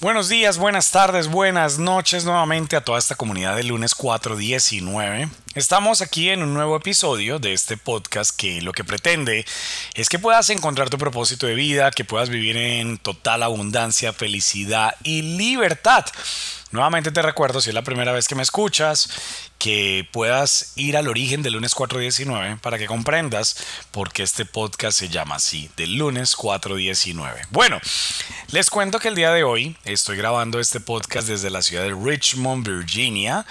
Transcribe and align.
Buenos 0.00 0.28
días, 0.28 0.58
buenas 0.58 0.92
tardes, 0.92 1.26
buenas 1.26 1.80
noches 1.80 2.24
nuevamente 2.24 2.76
a 2.76 2.84
toda 2.84 3.00
esta 3.00 3.16
comunidad 3.16 3.56
del 3.56 3.66
lunes 3.66 3.96
419. 3.96 5.28
Estamos 5.56 6.02
aquí 6.02 6.28
en 6.28 6.44
un 6.44 6.54
nuevo 6.54 6.76
episodio 6.76 7.40
de 7.40 7.52
este 7.52 7.76
podcast 7.76 8.30
que 8.30 8.62
lo 8.62 8.70
que 8.70 8.84
pretende 8.84 9.44
es 9.94 10.08
que 10.08 10.20
puedas 10.20 10.50
encontrar 10.50 10.88
tu 10.88 10.98
propósito 10.98 11.48
de 11.48 11.56
vida, 11.56 11.90
que 11.90 12.04
puedas 12.04 12.28
vivir 12.28 12.56
en 12.56 12.98
total 12.98 13.42
abundancia, 13.42 14.12
felicidad 14.12 14.94
y 15.02 15.22
libertad. 15.36 16.06
Nuevamente 16.70 17.10
te 17.10 17.20
recuerdo, 17.20 17.60
si 17.60 17.70
es 17.70 17.74
la 17.74 17.82
primera 17.82 18.12
vez 18.12 18.28
que 18.28 18.36
me 18.36 18.42
escuchas, 18.44 19.47
que 19.58 20.08
puedas 20.12 20.72
ir 20.76 20.96
al 20.96 21.08
origen 21.08 21.42
del 21.42 21.54
lunes 21.54 21.74
419 21.74 22.58
para 22.62 22.78
que 22.78 22.86
comprendas 22.86 23.56
por 23.90 24.12
qué 24.12 24.22
este 24.22 24.44
podcast 24.44 24.98
se 24.98 25.08
llama 25.08 25.36
así, 25.36 25.68
del 25.76 25.96
lunes 25.96 26.36
419. 26.36 27.42
Bueno, 27.50 27.80
les 28.52 28.70
cuento 28.70 29.00
que 29.00 29.08
el 29.08 29.16
día 29.16 29.32
de 29.32 29.42
hoy 29.42 29.76
estoy 29.84 30.16
grabando 30.16 30.60
este 30.60 30.80
podcast 30.80 31.28
desde 31.28 31.50
la 31.50 31.62
ciudad 31.62 31.82
de 31.82 31.94
Richmond, 31.94 32.66
Virginia, 32.66 33.44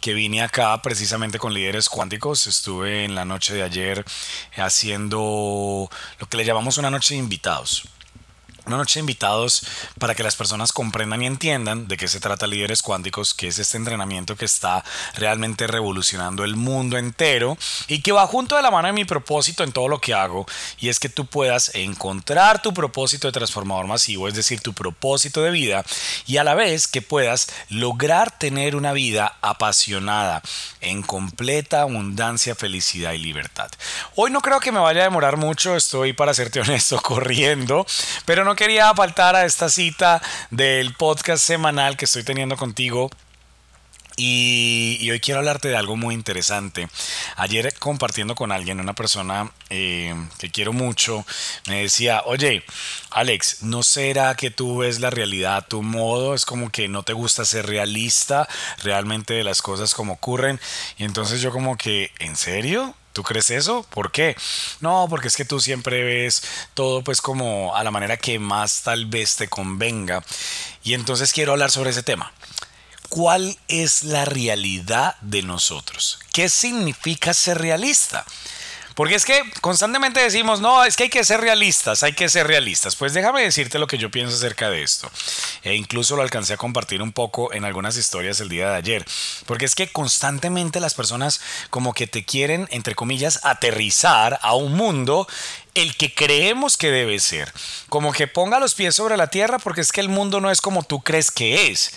que 0.00 0.12
vine 0.12 0.42
acá 0.42 0.80
precisamente 0.82 1.38
con 1.38 1.54
líderes 1.54 1.88
cuánticos. 1.88 2.46
Estuve 2.46 3.04
en 3.04 3.14
la 3.14 3.24
noche 3.24 3.54
de 3.54 3.62
ayer 3.62 4.04
haciendo 4.56 5.88
lo 6.18 6.28
que 6.28 6.36
le 6.36 6.44
llamamos 6.44 6.78
una 6.78 6.90
noche 6.90 7.14
de 7.14 7.20
invitados 7.20 7.84
una 8.66 8.76
noche 8.76 8.94
de 8.94 9.00
invitados 9.00 9.66
para 9.98 10.14
que 10.14 10.22
las 10.22 10.36
personas 10.36 10.72
comprendan 10.72 11.22
y 11.22 11.26
entiendan 11.26 11.88
de 11.88 11.96
qué 11.96 12.08
se 12.08 12.20
trata 12.20 12.46
Líderes 12.46 12.82
Cuánticos, 12.82 13.34
que 13.34 13.48
es 13.48 13.58
este 13.58 13.76
entrenamiento 13.76 14.36
que 14.36 14.44
está 14.44 14.84
realmente 15.14 15.66
revolucionando 15.66 16.44
el 16.44 16.56
mundo 16.56 16.96
entero 16.96 17.56
y 17.88 18.00
que 18.00 18.12
va 18.12 18.26
junto 18.26 18.56
de 18.56 18.62
la 18.62 18.70
mano 18.70 18.88
de 18.88 18.92
mi 18.94 19.04
propósito 19.04 19.64
en 19.64 19.72
todo 19.72 19.88
lo 19.88 20.00
que 20.00 20.14
hago 20.14 20.46
y 20.78 20.88
es 20.88 20.98
que 20.98 21.08
tú 21.08 21.26
puedas 21.26 21.74
encontrar 21.74 22.62
tu 22.62 22.72
propósito 22.72 23.28
de 23.28 23.32
transformador 23.32 23.86
masivo, 23.86 24.28
es 24.28 24.34
decir, 24.34 24.60
tu 24.60 24.72
propósito 24.72 25.42
de 25.42 25.50
vida 25.50 25.84
y 26.26 26.38
a 26.38 26.44
la 26.44 26.54
vez 26.54 26.86
que 26.86 27.02
puedas 27.02 27.48
lograr 27.68 28.38
tener 28.38 28.76
una 28.76 28.92
vida 28.92 29.36
apasionada 29.40 30.42
en 30.80 31.02
completa 31.02 31.82
abundancia, 31.82 32.54
felicidad 32.54 33.12
y 33.12 33.18
libertad. 33.18 33.70
Hoy 34.16 34.30
no 34.30 34.40
creo 34.40 34.60
que 34.60 34.72
me 34.72 34.80
vaya 34.80 35.02
a 35.02 35.04
demorar 35.04 35.36
mucho, 35.36 35.76
estoy 35.76 36.12
para 36.12 36.34
serte 36.34 36.60
honesto 36.64 37.00
corriendo, 37.00 37.86
pero 38.24 38.44
no 38.44 38.53
quería 38.54 38.94
faltar 38.94 39.36
a 39.36 39.44
esta 39.44 39.68
cita 39.68 40.20
del 40.50 40.94
podcast 40.94 41.44
semanal 41.44 41.96
que 41.96 42.04
estoy 42.04 42.24
teniendo 42.24 42.56
contigo 42.56 43.10
y, 44.16 45.10
hoy 45.10 45.18
quiero 45.18 45.40
hablarte 45.40 45.68
de 45.68 45.76
algo 45.76 45.96
muy 45.96 46.14
interesante. 46.14 46.88
Ayer 47.36 47.74
compartiendo 47.78 48.34
con 48.36 48.52
alguien, 48.52 48.78
una 48.78 48.92
persona 48.92 49.50
eh, 49.70 50.14
que 50.38 50.50
quiero 50.50 50.72
mucho, 50.72 51.26
me 51.66 51.82
decía, 51.82 52.22
oye, 52.26 52.62
Alex, 53.10 53.62
¿no 53.62 53.82
será 53.82 54.36
que 54.36 54.50
tú 54.50 54.78
ves 54.78 55.00
la 55.00 55.10
realidad 55.10 55.56
a 55.56 55.62
tu 55.62 55.82
modo? 55.82 56.34
Es 56.34 56.44
como 56.44 56.70
que 56.70 56.86
no 56.88 57.02
te 57.02 57.12
gusta 57.12 57.44
ser 57.44 57.66
realista 57.66 58.48
realmente 58.82 59.34
de 59.34 59.44
las 59.44 59.62
cosas 59.62 59.94
como 59.94 60.14
ocurren. 60.14 60.60
Y 60.96 61.04
entonces 61.04 61.40
yo 61.40 61.50
como 61.50 61.76
que, 61.76 62.12
¿en 62.20 62.36
serio? 62.36 62.94
¿Tú 63.14 63.22
crees 63.22 63.50
eso? 63.50 63.86
¿Por 63.90 64.10
qué? 64.10 64.36
No, 64.80 65.06
porque 65.08 65.28
es 65.28 65.36
que 65.36 65.44
tú 65.44 65.60
siempre 65.60 66.02
ves 66.02 66.42
todo 66.74 67.04
pues 67.04 67.20
como 67.20 67.76
a 67.76 67.84
la 67.84 67.92
manera 67.92 68.16
que 68.16 68.40
más 68.40 68.82
tal 68.82 69.06
vez 69.06 69.36
te 69.36 69.46
convenga. 69.46 70.24
Y 70.82 70.94
entonces 70.94 71.32
quiero 71.32 71.52
hablar 71.52 71.70
sobre 71.70 71.90
ese 71.90 72.02
tema. 72.02 72.32
¿Cuál 73.10 73.56
es 73.68 74.02
la 74.02 74.24
realidad 74.24 75.14
de 75.20 75.42
nosotros? 75.42 76.18
¿Qué 76.32 76.48
significa 76.48 77.32
ser 77.34 77.58
realista? 77.58 78.26
Porque 78.94 79.16
es 79.16 79.24
que 79.24 79.42
constantemente 79.60 80.20
decimos, 80.20 80.60
no, 80.60 80.84
es 80.84 80.96
que 80.96 81.04
hay 81.04 81.10
que 81.10 81.24
ser 81.24 81.40
realistas, 81.40 82.02
hay 82.02 82.12
que 82.12 82.28
ser 82.28 82.46
realistas. 82.46 82.94
Pues 82.94 83.12
déjame 83.12 83.42
decirte 83.42 83.78
lo 83.78 83.88
que 83.88 83.98
yo 83.98 84.10
pienso 84.10 84.36
acerca 84.36 84.70
de 84.70 84.82
esto. 84.82 85.10
E 85.62 85.74
incluso 85.74 86.14
lo 86.14 86.22
alcancé 86.22 86.54
a 86.54 86.58
compartir 86.58 87.02
un 87.02 87.12
poco 87.12 87.52
en 87.52 87.64
algunas 87.64 87.96
historias 87.96 88.40
el 88.40 88.48
día 88.48 88.70
de 88.70 88.76
ayer. 88.76 89.04
Porque 89.46 89.64
es 89.64 89.74
que 89.74 89.88
constantemente 89.88 90.78
las 90.78 90.94
personas 90.94 91.40
como 91.70 91.92
que 91.92 92.06
te 92.06 92.24
quieren, 92.24 92.68
entre 92.70 92.94
comillas, 92.94 93.40
aterrizar 93.42 94.38
a 94.42 94.54
un 94.54 94.74
mundo 94.74 95.26
el 95.74 95.96
que 95.96 96.14
creemos 96.14 96.76
que 96.76 96.90
debe 96.90 97.18
ser. 97.18 97.52
Como 97.88 98.12
que 98.12 98.28
ponga 98.28 98.60
los 98.60 98.74
pies 98.74 98.94
sobre 98.94 99.16
la 99.16 99.26
tierra 99.26 99.58
porque 99.58 99.80
es 99.80 99.90
que 99.90 100.00
el 100.00 100.08
mundo 100.08 100.40
no 100.40 100.50
es 100.50 100.60
como 100.60 100.84
tú 100.84 101.02
crees 101.02 101.30
que 101.30 101.70
es. 101.70 101.92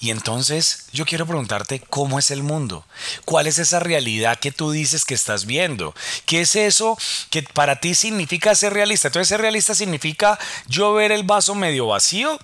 Y 0.00 0.10
entonces 0.10 0.86
yo 0.92 1.04
quiero 1.04 1.26
preguntarte 1.26 1.80
cómo 1.80 2.18
es 2.18 2.30
el 2.30 2.42
mundo, 2.44 2.84
cuál 3.24 3.48
es 3.48 3.58
esa 3.58 3.80
realidad 3.80 4.38
que 4.38 4.52
tú 4.52 4.70
dices 4.70 5.04
que 5.04 5.14
estás 5.14 5.44
viendo, 5.44 5.94
qué 6.24 6.42
es 6.42 6.54
eso 6.54 6.96
que 7.30 7.42
para 7.42 7.80
ti 7.80 7.94
significa 7.94 8.54
ser 8.54 8.74
realista. 8.74 9.08
Entonces 9.08 9.28
ser 9.28 9.40
realista 9.40 9.74
significa 9.74 10.38
yo 10.68 10.94
ver 10.94 11.10
el 11.10 11.24
vaso 11.24 11.54
medio 11.54 11.88
vacío 11.88 12.38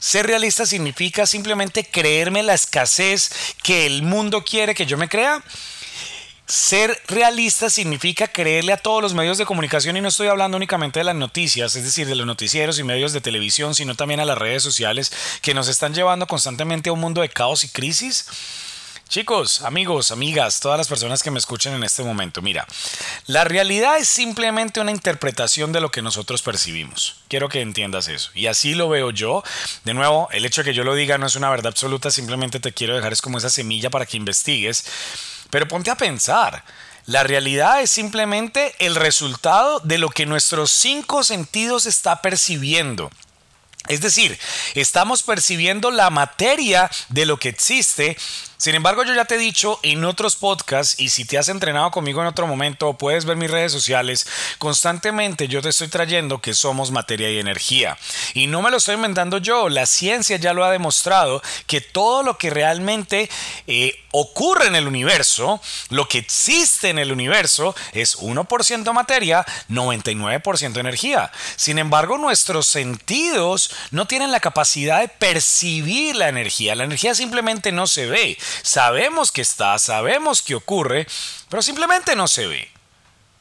ser 0.00 0.26
realista 0.26 0.66
significa 0.66 1.26
simplemente 1.26 1.84
creerme 1.84 2.42
la 2.42 2.54
escasez 2.54 3.30
que 3.62 3.86
el 3.86 4.02
mundo 4.02 4.44
quiere 4.44 4.74
que 4.74 4.86
yo 4.86 4.96
me 4.96 5.08
crea. 5.08 5.42
Ser 6.46 7.00
realista 7.08 7.70
significa 7.70 8.28
creerle 8.28 8.74
a 8.74 8.76
todos 8.76 9.02
los 9.02 9.14
medios 9.14 9.38
de 9.38 9.46
comunicación 9.46 9.96
y 9.96 10.02
no 10.02 10.08
estoy 10.08 10.28
hablando 10.28 10.58
únicamente 10.58 11.00
de 11.00 11.04
las 11.04 11.14
noticias, 11.14 11.74
es 11.74 11.84
decir, 11.84 12.06
de 12.06 12.14
los 12.14 12.26
noticieros 12.26 12.78
y 12.78 12.82
medios 12.84 13.14
de 13.14 13.22
televisión, 13.22 13.74
sino 13.74 13.94
también 13.94 14.20
a 14.20 14.26
las 14.26 14.36
redes 14.36 14.62
sociales 14.62 15.10
que 15.40 15.54
nos 15.54 15.68
están 15.68 15.94
llevando 15.94 16.26
constantemente 16.26 16.90
a 16.90 16.92
un 16.92 17.00
mundo 17.00 17.22
de 17.22 17.30
caos 17.30 17.64
y 17.64 17.70
crisis. 17.70 18.26
Chicos, 19.08 19.62
amigos, 19.62 20.10
amigas, 20.10 20.60
todas 20.60 20.76
las 20.76 20.88
personas 20.88 21.22
que 21.22 21.30
me 21.30 21.38
escuchen 21.38 21.72
en 21.72 21.82
este 21.82 22.02
momento, 22.02 22.42
mira, 22.42 22.66
la 23.26 23.44
realidad 23.44 23.96
es 23.96 24.08
simplemente 24.08 24.80
una 24.80 24.90
interpretación 24.90 25.72
de 25.72 25.80
lo 25.80 25.90
que 25.90 26.02
nosotros 26.02 26.42
percibimos. 26.42 27.22
Quiero 27.28 27.48
que 27.48 27.62
entiendas 27.62 28.08
eso. 28.08 28.30
Y 28.34 28.48
así 28.48 28.74
lo 28.74 28.90
veo 28.90 29.10
yo. 29.12 29.42
De 29.84 29.94
nuevo, 29.94 30.28
el 30.30 30.44
hecho 30.44 30.62
de 30.62 30.70
que 30.70 30.74
yo 30.74 30.84
lo 30.84 30.94
diga 30.94 31.16
no 31.16 31.26
es 31.26 31.36
una 31.36 31.48
verdad 31.48 31.68
absoluta, 31.68 32.10
simplemente 32.10 32.60
te 32.60 32.72
quiero 32.72 32.96
dejar 32.96 33.14
es 33.14 33.22
como 33.22 33.38
esa 33.38 33.50
semilla 33.50 33.88
para 33.88 34.04
que 34.04 34.16
investigues 34.18 34.84
pero 35.54 35.68
ponte 35.68 35.88
a 35.88 35.94
pensar. 35.94 36.64
La 37.06 37.22
realidad 37.22 37.80
es 37.80 37.88
simplemente 37.88 38.74
el 38.80 38.96
resultado 38.96 39.78
de 39.78 39.98
lo 39.98 40.08
que 40.08 40.26
nuestros 40.26 40.72
cinco 40.72 41.22
sentidos 41.22 41.86
está 41.86 42.20
percibiendo. 42.22 43.08
Es 43.86 44.00
decir, 44.00 44.36
estamos 44.74 45.22
percibiendo 45.22 45.92
la 45.92 46.10
materia 46.10 46.90
de 47.08 47.24
lo 47.24 47.36
que 47.36 47.50
existe 47.50 48.16
sin 48.56 48.74
embargo, 48.74 49.04
yo 49.04 49.14
ya 49.14 49.24
te 49.24 49.34
he 49.34 49.38
dicho 49.38 49.80
en 49.82 50.04
otros 50.04 50.36
podcasts 50.36 51.00
y 51.00 51.08
si 51.08 51.24
te 51.24 51.38
has 51.38 51.48
entrenado 51.48 51.90
conmigo 51.90 52.20
en 52.20 52.28
otro 52.28 52.46
momento 52.46 52.94
puedes 52.94 53.24
ver 53.24 53.36
mis 53.36 53.50
redes 53.50 53.72
sociales, 53.72 54.26
constantemente 54.58 55.48
yo 55.48 55.60
te 55.60 55.70
estoy 55.70 55.88
trayendo 55.88 56.40
que 56.40 56.54
somos 56.54 56.90
materia 56.90 57.30
y 57.30 57.38
energía. 57.38 57.98
Y 58.32 58.46
no 58.46 58.62
me 58.62 58.70
lo 58.70 58.76
estoy 58.76 58.94
inventando 58.94 59.38
yo, 59.38 59.68
la 59.68 59.86
ciencia 59.86 60.36
ya 60.36 60.52
lo 60.52 60.64
ha 60.64 60.70
demostrado 60.70 61.42
que 61.66 61.80
todo 61.80 62.22
lo 62.22 62.38
que 62.38 62.50
realmente 62.50 63.28
eh, 63.66 63.98
ocurre 64.12 64.68
en 64.68 64.76
el 64.76 64.86
universo, 64.86 65.60
lo 65.90 66.08
que 66.08 66.18
existe 66.18 66.88
en 66.90 66.98
el 66.98 67.10
universo 67.10 67.74
es 67.92 68.18
1% 68.18 68.92
materia, 68.92 69.44
99% 69.68 70.78
energía. 70.78 71.32
Sin 71.56 71.78
embargo, 71.78 72.18
nuestros 72.18 72.66
sentidos 72.66 73.70
no 73.90 74.06
tienen 74.06 74.30
la 74.30 74.40
capacidad 74.40 75.00
de 75.00 75.08
percibir 75.08 76.16
la 76.16 76.28
energía. 76.28 76.74
La 76.74 76.84
energía 76.84 77.14
simplemente 77.14 77.72
no 77.72 77.86
se 77.86 78.06
ve 78.06 78.38
sabemos 78.62 79.32
que 79.32 79.42
está, 79.42 79.78
sabemos 79.78 80.42
que 80.42 80.54
ocurre, 80.54 81.06
pero 81.48 81.62
simplemente 81.62 82.16
no 82.16 82.28
se 82.28 82.46
ve. 82.46 82.74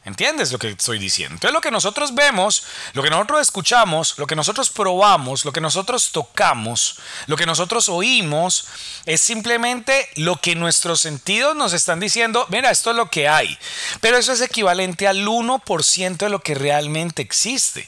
¿Entiendes 0.05 0.51
lo 0.51 0.59
que 0.59 0.69
estoy 0.69 0.99
diciendo? 0.99 1.35
Entonces 1.35 1.53
lo 1.53 1.61
que 1.61 1.71
nosotros 1.71 2.13
vemos, 2.13 2.65
lo 2.91 3.01
que 3.01 3.09
nosotros 3.09 3.39
escuchamos, 3.39 4.17
lo 4.17 4.27
que 4.27 4.35
nosotros 4.35 4.69
probamos, 4.69 5.45
lo 5.45 5.53
que 5.53 5.61
nosotros 5.61 6.11
tocamos, 6.11 6.99
lo 7.27 7.37
que 7.37 7.45
nosotros 7.45 7.87
oímos, 7.87 8.67
es 9.05 9.21
simplemente 9.21 10.09
lo 10.15 10.41
que 10.41 10.55
nuestros 10.55 10.99
sentidos 10.99 11.55
nos 11.55 11.71
están 11.71 12.01
diciendo, 12.01 12.45
mira, 12.49 12.69
esto 12.69 12.91
es 12.91 12.97
lo 12.97 13.09
que 13.09 13.29
hay. 13.29 13.57
Pero 14.01 14.17
eso 14.17 14.33
es 14.33 14.41
equivalente 14.41 15.07
al 15.07 15.25
1% 15.25 16.17
de 16.17 16.29
lo 16.29 16.41
que 16.41 16.55
realmente 16.55 17.21
existe. 17.21 17.87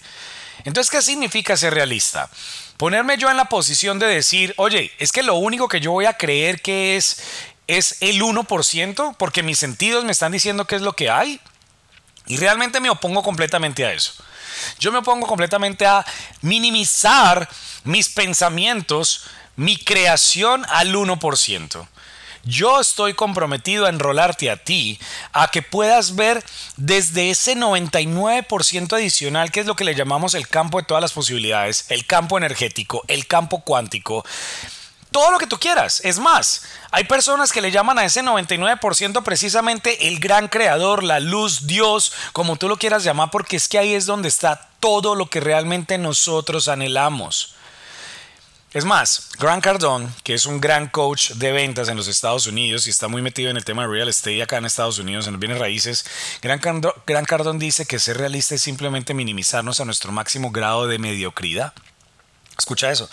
Entonces, 0.63 0.89
¿qué 0.89 1.01
significa 1.01 1.57
ser 1.57 1.73
realista? 1.73 2.29
Ponerme 2.77 3.18
yo 3.18 3.30
en 3.30 3.38
la 3.38 3.45
posición 3.45 4.00
de 4.00 4.07
decir, 4.07 4.54
oye, 4.57 4.92
es 5.00 5.12
que 5.12 5.24
lo 5.24 5.36
único 5.36 5.68
que 5.68 5.80
yo 5.80 5.92
voy 5.92 6.06
a 6.06 6.18
creer 6.18 6.62
que 6.62 6.98
es 6.98 7.18
es 7.68 7.98
el 8.01 8.22
1% 8.22 9.16
porque 9.18 9.44
mis 9.44 9.57
sentidos 9.57 10.06
me 10.06 10.12
están 10.12 10.31
diciendo 10.31 10.66
qué 10.66 10.75
es 10.75 10.81
lo 10.81 10.94
que 10.94 11.10
hay. 11.10 11.39
Y 12.27 12.38
realmente 12.38 12.80
me 12.80 12.89
opongo 12.89 13.24
completamente 13.24 13.86
a 13.86 13.94
eso. 13.94 14.13
Yo 14.80 14.92
me 14.92 15.00
opongo 15.00 15.27
completamente 15.27 15.86
a 15.86 16.06
minimizar 16.42 17.48
mis 17.83 18.10
pensamientos 18.10 19.25
mi 19.56 19.77
creación 19.77 20.66
al 20.69 20.94
1%. 20.94 21.88
Yo 22.45 22.80
estoy 22.80 23.15
comprometido 23.15 23.88
a 23.88 23.89
enrolarte 23.89 24.51
a 24.51 24.57
ti, 24.57 25.00
a 25.33 25.47
que 25.47 25.63
puedas 25.63 26.15
ver 26.15 26.44
desde 26.77 27.31
ese 27.31 27.56
99% 27.56 28.94
adicional, 28.94 29.51
que 29.51 29.62
es 29.62 29.65
lo 29.65 29.75
que 29.75 29.83
le 29.83 29.95
llamamos 29.95 30.36
el 30.36 30.47
campo 30.47 30.77
de 30.77 30.86
todas 30.86 31.01
las 31.01 31.13
posibilidades, 31.13 31.86
el 31.89 32.06
campo 32.06 32.38
energético, 32.38 33.03
el 33.07 33.25
campo 33.25 33.62
cuántico, 33.62 34.24
todo 35.09 35.31
lo 35.31 35.39
que 35.39 35.47
tú 35.47 35.57
quieras. 35.57 36.01
Es 36.03 36.19
más, 36.19 36.65
hay 36.92 37.06
personas 37.06 37.51
que 37.51 37.62
le 37.62 37.71
llaman 37.71 37.97
a 37.97 38.06
ese 38.06 38.21
99% 38.21 39.24
precisamente 39.24 40.07
el 40.07 40.19
gran 40.19 40.48
creador, 40.48 41.03
la 41.03 41.19
luz, 41.19 41.65
Dios, 41.65 42.13
como 42.31 42.57
tú 42.57 42.69
lo 42.69 42.77
quieras 42.77 43.03
llamar, 43.03 43.31
porque 43.31 43.56
es 43.56 43.68
que 43.68 43.80
ahí 43.80 43.95
es 43.95 44.06
donde 44.06 44.27
está 44.27 44.69
todo 44.80 45.15
lo 45.15 45.31
que 45.31 45.39
realmente 45.39 45.98
nosotros 45.98 46.68
anhelamos. 46.68 47.54
Es 48.75 48.83
más, 48.83 49.30
Grant 49.39 49.63
Cardone, 49.63 50.10
que 50.22 50.33
es 50.33 50.45
un 50.45 50.60
gran 50.60 50.89
coach 50.89 51.31
de 51.36 51.54
ventas 51.54 51.88
en 51.88 51.95
los 51.95 52.10
Estados 52.10 52.45
Unidos 52.45 52.88
y 52.88 52.89
está 52.89 53.07
muy 53.07 53.22
metido 53.22 53.50
en 53.50 53.56
el 53.56 53.63
tema 53.63 53.83
de 53.83 53.88
real 53.88 54.10
estate 54.10 54.44
acá 54.44 54.57
en 54.57 54.66
Estados 54.66 55.00
Unidos, 55.00 55.27
en 55.27 55.31
los 55.31 55.39
bienes 55.39 55.60
raíces, 55.60 56.06
Grant 56.42 56.62
Cardone 57.25 57.57
dice 57.57 57.86
que 57.86 58.00
ser 58.00 58.18
realista 58.18 58.54
es 58.54 58.62
simplemente 58.62 59.13
minimizarnos 59.13 59.80
a 59.80 59.86
nuestro 59.86 60.12
máximo 60.12 60.51
grado 60.51 60.88
de 60.88 61.00
mediocridad. 61.00 61.72
Escucha 62.57 62.92
eso. 62.92 63.10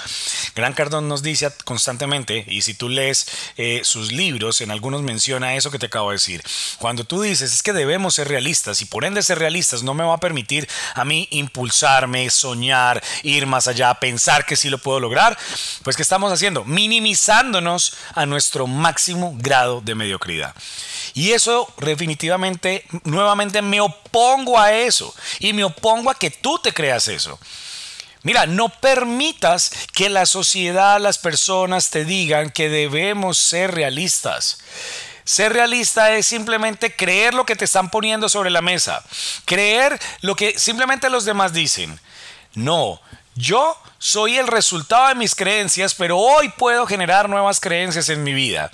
Gran 0.54 0.75
Cardón 0.75 1.08
nos 1.08 1.22
dice 1.22 1.50
constantemente, 1.64 2.44
y 2.46 2.62
si 2.62 2.75
tú 2.75 2.88
lees 2.88 3.26
eh, 3.56 3.81
sus 3.84 4.12
libros, 4.12 4.60
en 4.60 4.70
algunos 4.70 5.02
menciona 5.02 5.54
eso 5.54 5.70
que 5.70 5.78
te 5.78 5.87
acabo 5.87 6.10
de 6.10 6.16
decir. 6.16 6.43
Cuando 6.78 7.04
tú 7.04 7.22
dices 7.22 7.52
es 7.52 7.62
que 7.62 7.72
debemos 7.72 8.14
ser 8.14 8.28
realistas 8.28 8.81
y 8.82 8.84
por 8.84 9.04
ende 9.04 9.22
ser 9.22 9.38
realistas 9.38 9.82
no 9.82 9.94
me 9.94 10.04
va 10.04 10.14
a 10.14 10.20
permitir 10.20 10.69
a 10.94 11.04
mí 11.04 11.28
impulsarme, 11.31 12.28
soñar, 12.31 13.02
ir 13.22 13.46
más 13.46 13.69
allá, 13.69 13.94
pensar 13.94 14.44
que 14.44 14.56
sí 14.56 14.69
lo 14.69 14.78
puedo 14.78 15.00
lograr, 15.00 15.38
pues 15.82 15.96
¿qué 15.96 16.02
estamos 16.02 16.32
haciendo? 16.32 16.64
Minimizándonos 16.64 17.94
a 18.14 18.26
nuestro 18.26 18.66
máximo 18.66 19.34
grado 19.38 19.81
de 19.81 19.94
mediocridad. 19.94 20.54
Y 21.14 21.32
eso 21.32 21.72
definitivamente, 21.78 22.84
nuevamente 23.04 23.62
me 23.62 23.81
opongo 23.81 24.58
a 24.58 24.72
eso 24.72 25.14
y 25.38 25.52
me 25.52 25.64
opongo 25.64 26.10
a 26.10 26.14
que 26.14 26.31
tú 26.31 26.58
te 26.58 26.72
creas 26.72 27.08
eso. 27.08 27.38
Mira, 28.22 28.46
no 28.46 28.69
permitas 28.69 29.72
que 29.92 30.08
la 30.08 30.26
sociedad, 30.26 31.00
las 31.00 31.19
personas 31.19 31.90
te 31.90 32.04
digan 32.04 32.50
que 32.50 32.69
debemos 32.69 33.38
ser 33.38 33.74
realistas. 33.74 34.58
Ser 35.24 35.52
realista 35.52 36.14
es 36.14 36.26
simplemente 36.26 36.94
creer 36.94 37.34
lo 37.34 37.46
que 37.46 37.56
te 37.56 37.64
están 37.64 37.90
poniendo 37.90 38.28
sobre 38.28 38.50
la 38.50 38.62
mesa, 38.62 39.04
creer 39.44 39.98
lo 40.20 40.34
que 40.36 40.58
simplemente 40.58 41.10
los 41.10 41.24
demás 41.24 41.52
dicen. 41.52 41.98
No, 42.54 43.00
yo 43.34 43.76
soy 43.99 44.37
el 44.37 44.46
resultado 44.46 45.08
de 45.08 45.14
mis 45.14 45.34
creencias, 45.34 45.94
pero 45.94 46.19
hoy 46.19 46.49
puedo 46.50 46.87
generar 46.87 47.29
nuevas 47.29 47.61
creencias 47.61 48.08
en 48.08 48.25
mi 48.25 48.32
vida. 48.32 48.70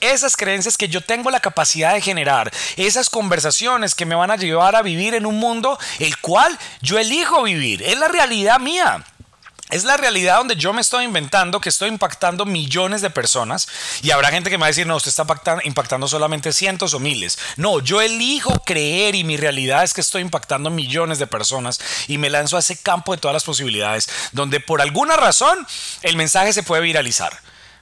Esas 0.00 0.36
creencias 0.36 0.76
que 0.76 0.88
yo 0.88 1.00
tengo 1.00 1.30
la 1.30 1.40
capacidad 1.40 1.92
de 1.92 2.00
generar, 2.00 2.52
esas 2.76 3.10
conversaciones 3.10 3.94
que 3.94 4.06
me 4.06 4.14
van 4.14 4.30
a 4.30 4.36
llevar 4.36 4.76
a 4.76 4.82
vivir 4.82 5.14
en 5.14 5.26
un 5.26 5.38
mundo 5.38 5.78
el 5.98 6.16
cual 6.18 6.56
yo 6.80 6.98
elijo 6.98 7.42
vivir, 7.42 7.82
es 7.82 7.98
la 7.98 8.08
realidad 8.08 8.60
mía. 8.60 9.04
Es 9.70 9.84
la 9.84 9.98
realidad 9.98 10.38
donde 10.38 10.56
yo 10.56 10.72
me 10.72 10.80
estoy 10.80 11.04
inventando 11.04 11.60
que 11.60 11.68
estoy 11.68 11.88
impactando 11.88 12.46
millones 12.46 13.02
de 13.02 13.10
personas 13.10 13.68
y 14.02 14.10
habrá 14.10 14.30
gente 14.30 14.48
que 14.48 14.56
me 14.56 14.62
va 14.62 14.66
a 14.66 14.68
decir, 14.68 14.86
no, 14.86 14.96
usted 14.96 15.10
está 15.10 15.26
impactando, 15.64 16.08
solamente 16.08 16.52
cientos 16.52 16.94
o 16.94 17.00
miles. 17.00 17.38
No, 17.56 17.80
yo 17.80 18.00
elijo 18.00 18.62
creer 18.64 19.14
y 19.14 19.24
mi 19.24 19.36
realidad 19.36 19.84
es 19.84 19.92
que 19.92 20.00
estoy 20.00 20.22
impactando 20.22 20.70
millones 20.70 21.18
de 21.18 21.26
personas 21.26 21.80
y 22.06 22.16
me 22.16 22.30
lanzo 22.30 22.56
a 22.56 22.60
ese 22.60 22.78
campo 22.78 23.12
de 23.12 23.18
todas 23.18 23.34
las 23.34 23.44
posibilidades 23.44 24.08
donde 24.32 24.60
por 24.60 24.80
alguna 24.80 25.16
razón 25.16 25.66
el 26.02 26.16
mensaje 26.16 26.52
se 26.52 26.62
puede 26.62 26.82
viralizar. 26.82 27.38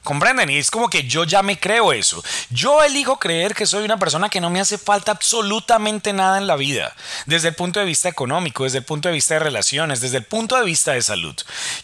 ¿Comprenden? 0.07 0.49
Y 0.51 0.59
es 0.59 0.71
como 0.71 0.89
que 0.89 1.03
yo 1.03 1.25
ya 1.25 1.43
me 1.43 1.59
creo 1.59 1.93
eso. 1.93 2.23
Yo 2.51 2.85
elijo 2.85 3.19
creer 3.19 3.57
que 3.57 3.67
soy 3.67 3.85
una 3.85 3.99
persona 3.99 4.29
que 4.29 4.41
no 4.41 4.51
me 4.51 4.61
hace 4.61 4.79
falta 4.79 5.11
absolutamente 5.11 6.13
nada 6.13 6.39
en 6.39 6.47
la 6.47 6.55
vida, 6.55 6.95
desde 7.27 7.49
el 7.49 7.57
punto 7.57 7.81
de 7.81 7.87
vista 7.87 8.09
económico, 8.09 8.63
desde 8.63 8.79
el 8.79 8.85
punto 8.85 9.09
de 9.09 9.15
vista 9.17 9.35
de 9.35 9.41
relaciones, 9.41 10.01
desde 10.01 10.19
el 10.19 10.23
punto 10.23 10.57
de 10.57 10.65
vista 10.65 10.93
de 10.93 11.03
salud. 11.03 11.35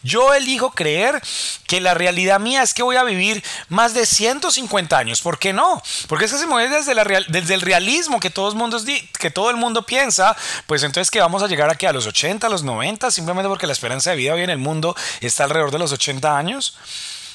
Yo 0.04 0.34
elijo 0.34 0.70
creer 0.70 1.20
que 1.66 1.80
la 1.80 1.94
realidad 1.94 2.38
mía 2.38 2.62
es 2.62 2.74
que 2.74 2.84
voy 2.84 2.94
a 2.94 3.02
vivir 3.02 3.42
más 3.68 3.92
de 3.92 4.06
150 4.06 4.96
años. 4.96 5.20
¿Por 5.20 5.40
qué 5.40 5.52
no? 5.52 5.82
Porque 6.06 6.26
es 6.26 6.32
que 6.32 6.38
se 6.38 6.46
mueve 6.46 6.76
desde, 6.76 6.94
la 6.94 7.02
desde 7.26 7.54
el 7.54 7.60
realismo 7.60 8.20
que 8.20 8.30
todo, 8.30 8.50
el 8.50 8.54
mundo, 8.54 8.80
que 9.18 9.32
todo 9.32 9.50
el 9.50 9.56
mundo 9.56 9.84
piensa, 9.84 10.36
pues 10.68 10.84
entonces 10.84 11.10
que 11.10 11.18
vamos 11.18 11.42
a 11.42 11.48
llegar 11.48 11.70
aquí 11.70 11.86
a 11.86 11.92
los 11.92 12.06
80, 12.06 12.46
a 12.46 12.50
los 12.50 12.62
90, 12.62 13.10
simplemente 13.10 13.48
porque 13.48 13.66
la 13.66 13.72
esperanza 13.72 14.10
de 14.10 14.16
vida 14.16 14.34
hoy 14.34 14.42
en 14.42 14.50
el 14.50 14.58
mundo 14.58 14.94
está 15.20 15.42
alrededor 15.42 15.72
de 15.72 15.80
los 15.80 15.90
80 15.90 16.38
años. 16.38 16.76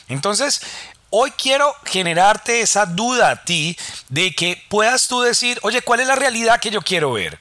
Entonces, 0.07 0.61
hoy 1.09 1.31
quiero 1.31 1.73
generarte 1.85 2.61
esa 2.61 2.85
duda 2.85 3.29
a 3.29 3.43
ti 3.43 3.77
de 4.09 4.33
que 4.33 4.61
puedas 4.69 5.07
tú 5.07 5.21
decir, 5.21 5.59
oye, 5.61 5.81
¿cuál 5.81 6.01
es 6.01 6.07
la 6.07 6.15
realidad 6.15 6.59
que 6.59 6.71
yo 6.71 6.81
quiero 6.81 7.13
ver? 7.13 7.39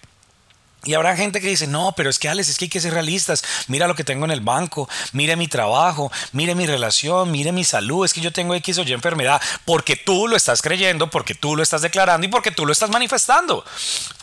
Y 0.85 0.95
habrá 0.95 1.17
gente 1.17 1.41
que 1.41 1.49
dice, 1.49 1.67
no, 1.67 1.95
pero 1.97 2.09
es 2.09 2.19
que 2.21 2.29
Alex, 2.29 2.49
es 2.49 2.59
que 2.59 2.67
hay 2.67 2.69
que 2.69 2.81
ser 2.81 2.95
realistas. 2.95 3.43
Mira 3.67 3.89
lo 3.89 3.97
que 3.97 4.05
tengo 4.05 4.25
en 4.25 4.31
el 4.31 4.41
banco, 4.41 4.89
mire 5.13 5.35
mi 5.35 5.49
trabajo, 5.49 6.13
mire 6.31 6.55
mi 6.55 6.65
relación, 6.65 7.33
mire 7.33 7.51
mi 7.51 7.65
salud, 7.65 8.05
es 8.05 8.13
que 8.13 8.21
yo 8.21 8.33
tengo 8.33 8.55
X 8.55 8.79
o 8.79 8.83
Y 8.83 8.93
enfermedad, 8.93 9.43
porque 9.65 9.97
tú 9.97 10.29
lo 10.29 10.37
estás 10.37 10.63
creyendo, 10.63 11.11
porque 11.11 11.35
tú 11.35 11.57
lo 11.57 11.63
estás 11.65 11.83
declarando 11.83 12.27
y 12.27 12.31
porque 12.31 12.53
tú 12.53 12.65
lo 12.65 12.73
estás 12.73 12.91
manifestando. 12.91 13.65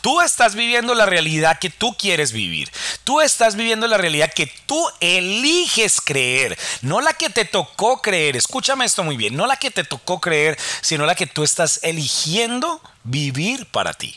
Tú 0.00 0.22
estás 0.22 0.54
viviendo 0.54 0.94
la 0.94 1.04
realidad 1.04 1.58
que 1.58 1.68
tú 1.68 1.96
quieres 1.98 2.32
vivir. 2.32 2.70
Tú 3.04 3.20
estás 3.20 3.56
viviendo 3.56 3.86
la 3.86 3.98
realidad 3.98 4.32
que 4.34 4.50
tú 4.64 4.86
eliges 5.00 6.00
creer, 6.00 6.58
no 6.80 7.02
la 7.02 7.12
que 7.12 7.28
te 7.28 7.44
tocó 7.44 8.00
creer. 8.00 8.36
Escúchame 8.36 8.86
esto 8.86 9.04
muy 9.04 9.18
bien, 9.18 9.36
no 9.36 9.46
la 9.46 9.58
que 9.58 9.70
te 9.70 9.84
tocó 9.84 10.18
creer, 10.18 10.58
sino 10.80 11.04
la 11.04 11.14
que 11.14 11.26
tú 11.26 11.44
estás 11.44 11.80
eligiendo 11.82 12.80
vivir 13.02 13.66
para 13.66 13.92
ti. 13.92 14.16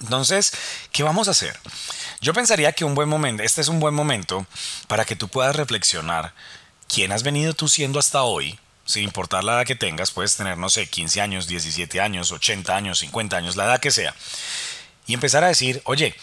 Entonces, 0.00 0.52
¿qué 0.92 1.02
vamos 1.02 1.28
a 1.28 1.32
hacer? 1.32 1.58
Yo 2.20 2.34
pensaría 2.34 2.72
que 2.72 2.84
un 2.84 2.94
buen 2.94 3.08
momento, 3.08 3.42
este 3.42 3.60
es 3.60 3.68
un 3.68 3.80
buen 3.80 3.94
momento 3.94 4.46
para 4.88 5.04
que 5.04 5.16
tú 5.16 5.28
puedas 5.28 5.54
reflexionar 5.54 6.34
quién 6.88 7.12
has 7.12 7.22
venido 7.22 7.54
tú 7.54 7.68
siendo 7.68 7.98
hasta 7.98 8.22
hoy, 8.22 8.58
sin 8.84 9.04
importar 9.04 9.44
la 9.44 9.54
edad 9.54 9.66
que 9.66 9.76
tengas, 9.76 10.10
puedes 10.10 10.36
tener, 10.36 10.58
no 10.58 10.68
sé, 10.68 10.88
15 10.88 11.20
años, 11.20 11.46
17 11.46 12.00
años, 12.00 12.32
80 12.32 12.74
años, 12.74 12.98
50 12.98 13.36
años, 13.36 13.56
la 13.56 13.64
edad 13.64 13.80
que 13.80 13.90
sea, 13.90 14.14
y 15.06 15.14
empezar 15.14 15.44
a 15.44 15.48
decir, 15.48 15.82
oye, 15.84 16.16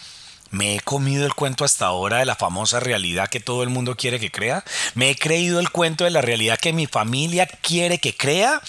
¿Me 0.52 0.76
he 0.76 0.80
comido 0.80 1.24
el 1.24 1.32
cuento 1.32 1.64
hasta 1.64 1.86
ahora 1.86 2.18
de 2.18 2.26
la 2.26 2.36
famosa 2.36 2.78
realidad 2.78 3.30
que 3.30 3.40
todo 3.40 3.62
el 3.62 3.70
mundo 3.70 3.96
quiere 3.96 4.20
que 4.20 4.30
crea? 4.30 4.62
¿Me 4.94 5.08
he 5.08 5.16
creído 5.16 5.60
el 5.60 5.70
cuento 5.70 6.04
de 6.04 6.10
la 6.10 6.20
realidad 6.20 6.58
que 6.58 6.74
mi 6.74 6.86
familia 6.86 7.46
quiere 7.46 7.96
que 7.96 8.14
crea? 8.14 8.60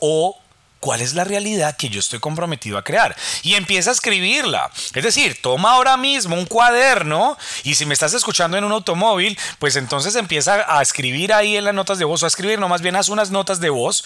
¿O 0.00 0.39
cuál 0.80 1.02
es 1.02 1.14
la 1.14 1.24
realidad 1.24 1.76
que 1.76 1.90
yo 1.90 2.00
estoy 2.00 2.18
comprometido 2.18 2.78
a 2.78 2.82
crear. 2.82 3.14
Y 3.42 3.54
empieza 3.54 3.90
a 3.90 3.92
escribirla. 3.92 4.70
Es 4.94 5.04
decir, 5.04 5.38
toma 5.40 5.72
ahora 5.72 5.96
mismo 5.96 6.36
un 6.36 6.46
cuaderno 6.46 7.36
y 7.62 7.74
si 7.74 7.86
me 7.86 7.94
estás 7.94 8.14
escuchando 8.14 8.56
en 8.56 8.64
un 8.64 8.72
automóvil, 8.72 9.38
pues 9.58 9.76
entonces 9.76 10.16
empieza 10.16 10.64
a 10.66 10.82
escribir 10.82 11.32
ahí 11.32 11.56
en 11.56 11.64
las 11.64 11.74
notas 11.74 11.98
de 11.98 12.04
voz 12.04 12.22
o 12.22 12.26
a 12.26 12.28
escribir, 12.28 12.58
no 12.58 12.68
más 12.68 12.82
bien 12.82 12.96
haz 12.96 13.08
unas 13.08 13.30
notas 13.30 13.60
de 13.60 13.70
voz 13.70 14.04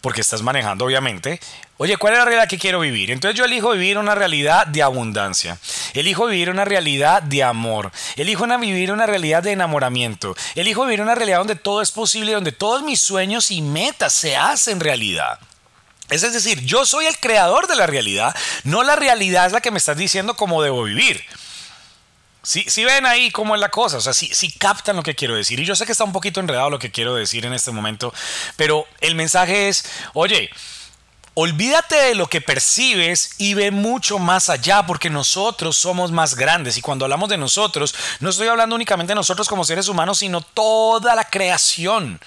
porque 0.00 0.20
estás 0.20 0.40
manejando 0.42 0.84
obviamente. 0.84 1.40
Oye, 1.78 1.96
¿cuál 1.96 2.12
es 2.12 2.20
la 2.20 2.24
realidad 2.24 2.48
que 2.48 2.58
quiero 2.58 2.80
vivir? 2.80 3.10
Entonces 3.10 3.36
yo 3.36 3.44
elijo 3.44 3.72
vivir 3.72 3.98
una 3.98 4.14
realidad 4.14 4.66
de 4.66 4.82
abundancia. 4.82 5.58
Elijo 5.94 6.26
vivir 6.26 6.48
una 6.48 6.64
realidad 6.64 7.22
de 7.22 7.42
amor. 7.42 7.90
Elijo 8.16 8.46
vivir 8.46 8.92
una 8.92 9.06
realidad 9.06 9.42
de 9.42 9.52
enamoramiento. 9.52 10.36
Elijo 10.54 10.84
vivir 10.84 11.02
una 11.02 11.16
realidad 11.16 11.38
donde 11.38 11.56
todo 11.56 11.82
es 11.82 11.90
posible, 11.90 12.32
donde 12.32 12.52
todos 12.52 12.82
mis 12.82 13.00
sueños 13.00 13.50
y 13.50 13.60
metas 13.62 14.12
se 14.12 14.36
hacen 14.36 14.80
realidad. 14.80 15.40
Es 16.10 16.22
decir, 16.22 16.60
yo 16.64 16.86
soy 16.86 17.06
el 17.06 17.18
creador 17.18 17.66
de 17.66 17.76
la 17.76 17.86
realidad, 17.86 18.34
no 18.64 18.82
la 18.82 18.96
realidad 18.96 19.46
es 19.46 19.52
la 19.52 19.60
que 19.60 19.70
me 19.70 19.78
estás 19.78 19.96
diciendo 19.96 20.36
cómo 20.36 20.62
debo 20.62 20.84
vivir. 20.84 21.24
Si, 22.42 22.62
si 22.70 22.84
ven 22.84 23.06
ahí 23.06 23.32
cómo 23.32 23.56
es 23.56 23.60
la 23.60 23.70
cosa, 23.70 23.96
o 23.96 24.00
sea, 24.00 24.12
si, 24.12 24.32
si 24.32 24.52
captan 24.52 24.94
lo 24.94 25.02
que 25.02 25.16
quiero 25.16 25.34
decir. 25.34 25.58
Y 25.58 25.64
yo 25.64 25.74
sé 25.74 25.84
que 25.84 25.90
está 25.90 26.04
un 26.04 26.12
poquito 26.12 26.38
enredado 26.38 26.70
lo 26.70 26.78
que 26.78 26.92
quiero 26.92 27.14
decir 27.16 27.44
en 27.44 27.52
este 27.52 27.72
momento, 27.72 28.14
pero 28.56 28.86
el 29.00 29.16
mensaje 29.16 29.68
es, 29.68 29.84
oye, 30.14 30.50
Olvídate 31.38 31.96
de 31.96 32.14
lo 32.14 32.28
que 32.28 32.40
percibes 32.40 33.32
y 33.36 33.52
ve 33.52 33.70
mucho 33.70 34.18
más 34.18 34.48
allá 34.48 34.86
porque 34.86 35.10
nosotros 35.10 35.76
somos 35.76 36.10
más 36.10 36.34
grandes. 36.34 36.78
Y 36.78 36.80
cuando 36.80 37.04
hablamos 37.04 37.28
de 37.28 37.36
nosotros, 37.36 37.94
no 38.20 38.30
estoy 38.30 38.48
hablando 38.48 38.74
únicamente 38.74 39.10
de 39.10 39.16
nosotros 39.16 39.46
como 39.46 39.62
seres 39.62 39.88
humanos, 39.88 40.20
sino 40.20 40.40
toda 40.40 41.14
la 41.14 41.24
creación 41.24 42.18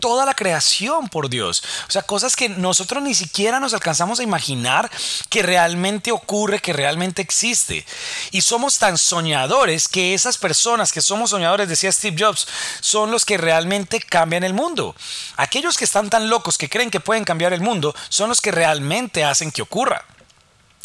toda 0.00 0.26
la 0.26 0.34
creación, 0.34 1.08
por 1.08 1.28
Dios. 1.28 1.62
O 1.88 1.90
sea, 1.90 2.02
cosas 2.02 2.34
que 2.34 2.48
nosotros 2.48 3.02
ni 3.02 3.14
siquiera 3.14 3.60
nos 3.60 3.74
alcanzamos 3.74 4.20
a 4.20 4.22
imaginar 4.22 4.90
que 5.28 5.42
realmente 5.42 6.10
ocurre, 6.10 6.60
que 6.60 6.72
realmente 6.72 7.22
existe. 7.22 7.86
Y 8.30 8.40
somos 8.40 8.78
tan 8.78 8.98
soñadores 8.98 9.86
que 9.88 10.14
esas 10.14 10.38
personas 10.38 10.92
que 10.92 11.00
somos 11.00 11.30
soñadores, 11.30 11.68
decía 11.68 11.92
Steve 11.92 12.16
Jobs, 12.18 12.48
son 12.80 13.10
los 13.10 13.24
que 13.24 13.38
realmente 13.38 14.00
cambian 14.00 14.44
el 14.44 14.54
mundo. 14.54 14.94
Aquellos 15.36 15.76
que 15.76 15.84
están 15.84 16.10
tan 16.10 16.28
locos 16.28 16.58
que 16.58 16.68
creen 16.68 16.90
que 16.90 17.00
pueden 17.00 17.24
cambiar 17.24 17.52
el 17.52 17.60
mundo 17.60 17.94
son 18.08 18.28
los 18.28 18.40
que 18.40 18.50
realmente 18.50 19.24
hacen 19.24 19.52
que 19.52 19.62
ocurra. 19.62 20.04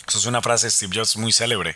Eso 0.08 0.20
es 0.20 0.26
una 0.26 0.42
frase 0.42 0.68
de 0.68 0.72
Steve 0.72 0.96
Jobs 0.96 1.18
muy 1.18 1.32
célebre. 1.32 1.76